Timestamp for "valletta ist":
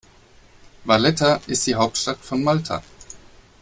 0.83-1.67